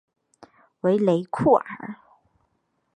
[0.79, 1.97] 维雷库尔。